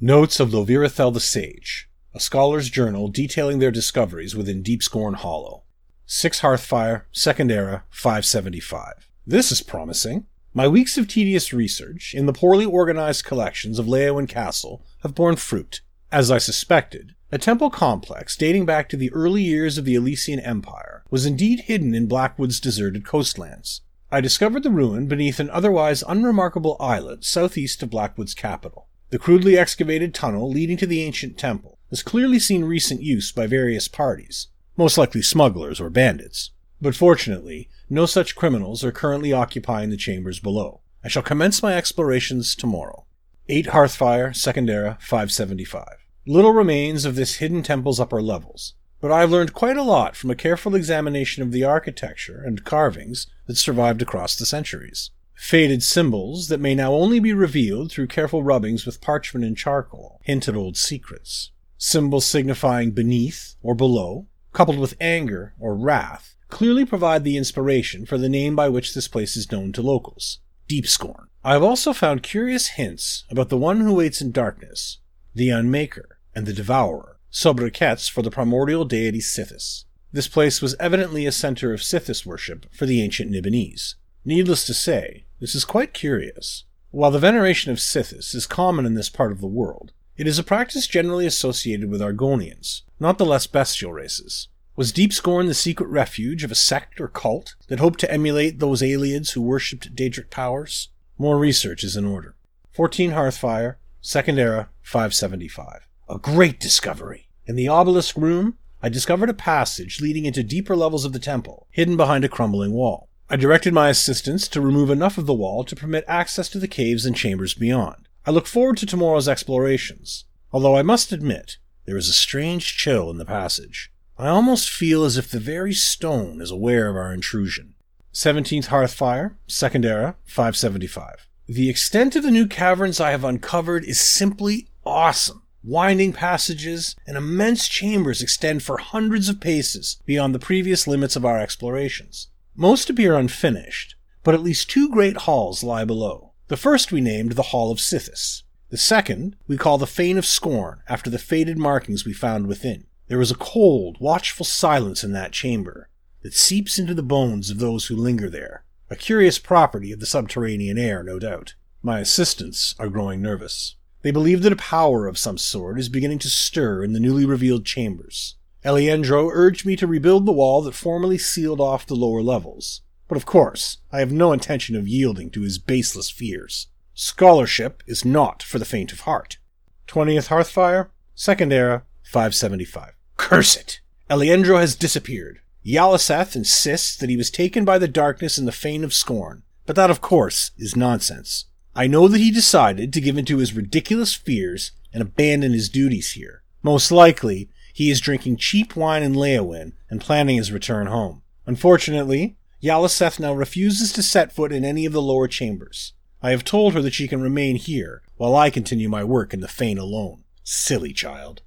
[0.00, 5.64] Notes of Lovirathel the Sage, a scholar's journal detailing their discoveries within Deepscorn Hollow.
[6.06, 9.10] 6 Hearthfire, Second Era, 575.
[9.26, 10.26] This is promising.
[10.54, 15.34] My weeks of tedious research in the poorly organized collections of Leyawiin Castle have borne
[15.34, 15.80] fruit.
[16.12, 20.40] As I suspected, a temple complex dating back to the early years of the Alessian
[20.46, 23.80] Empire was indeed hidden in Blackwood's deserted coastlands.
[24.12, 28.87] I discovered the ruin beneath an otherwise unremarkable islet southeast of Blackwood's capital.
[29.10, 33.46] The crudely excavated tunnel leading to the ancient temple has clearly seen recent use by
[33.46, 36.50] various parties, most likely smugglers or bandits.
[36.78, 40.82] But fortunately, no such criminals are currently occupying the chambers below.
[41.02, 43.06] I shall commence my explorations tomorrow.
[43.48, 45.86] 8 Hearthfire, Second Era, 575.
[46.26, 50.16] Little remains of this hidden temple's upper levels, but I have learned quite a lot
[50.16, 55.82] from a careful examination of the architecture and carvings that survived across the centuries faded
[55.82, 60.48] symbols that may now only be revealed through careful rubbings with parchment and charcoal hint
[60.48, 61.52] at old secrets.
[61.78, 68.18] Symbols signifying beneath or below, coupled with anger or wrath, clearly provide the inspiration for
[68.18, 71.28] the name by which this place is known to locals Deepscorn.
[71.44, 74.98] I have also found curious hints about the one who waits in darkness,
[75.34, 79.84] the Unmaker, and the Devourer, sobriquets for the primordial deity Sithis.
[80.12, 83.94] This place was evidently a center of Sithis worship for the ancient Nibenese.
[84.24, 86.64] Needless to say, this is quite curious.
[86.90, 90.38] While the veneration of Sithis is common in this part of the world, it is
[90.38, 94.48] a practice generally associated with Argonians, not the less bestial races.
[94.74, 98.58] Was Deep Scorn the secret refuge of a sect or cult that hoped to emulate
[98.58, 100.88] those Ayleids who worshipped Daedric powers?
[101.18, 102.36] More research is in order.
[102.72, 105.88] 14 Hearthfire, Second Era, 575.
[106.08, 107.28] A great discovery!
[107.46, 111.66] In the obelisk room, I discovered a passage leading into deeper levels of the temple,
[111.70, 113.07] hidden behind a crumbling wall.
[113.30, 116.66] I directed my assistants to remove enough of the wall to permit access to the
[116.66, 118.08] caves and chambers beyond.
[118.24, 123.10] I look forward to tomorrow's explorations, although I must admit there is a strange chill
[123.10, 123.92] in the passage.
[124.16, 127.74] I almost feel as if the very stone is aware of our intrusion.
[128.14, 131.28] 17th Hearthfire, Second Era, 575.
[131.46, 135.42] The extent of the new caverns I have uncovered is simply awesome.
[135.62, 141.26] Winding passages and immense chambers extend for hundreds of paces beyond the previous limits of
[141.26, 142.28] our explorations.
[142.60, 143.94] Most appear unfinished,
[144.24, 146.32] but at least two great halls lie below.
[146.48, 148.42] The first we named the Hall of Sithis.
[148.70, 152.86] The second we call the Fane of Scorn, after the faded markings we found within.
[153.06, 155.88] There is a cold, watchful silence in that chamber
[156.22, 158.64] that seeps into the bones of those who linger there.
[158.90, 161.54] A curious property of the subterranean air, no doubt.
[161.80, 163.76] My assistants are growing nervous.
[164.02, 167.24] They believe that a power of some sort is beginning to stir in the newly
[167.24, 168.34] revealed chambers.
[168.68, 172.82] Eliendro urged me to rebuild the wall that formerly sealed off the lower levels.
[173.08, 176.66] But of course, I have no intention of yielding to his baseless fears.
[176.92, 179.38] Scholarship is not for the faint of heart.
[179.86, 182.92] 20th Hearthfire, Second Era, 575.
[183.16, 183.80] Curse it!
[184.10, 185.40] Eliendro has disappeared.
[185.64, 189.76] Yaliseth insists that he was taken by the darkness in the Fane of Scorn, but
[189.76, 191.46] that, of course, is nonsense.
[191.74, 195.70] I know that he decided to give in to his ridiculous fears and abandon his
[195.70, 196.42] duties here.
[196.62, 201.22] Most likely, he is drinking cheap wine in Leyawiin and planning his return home.
[201.46, 205.92] Unfortunately, Yaliseth now refuses to set foot in any of the lower chambers.
[206.20, 209.38] I have told her that she can remain here while I continue my work in
[209.38, 210.24] the Fane alone.
[210.42, 211.42] Silly child.